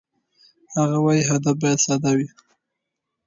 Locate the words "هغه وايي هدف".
0.77-1.53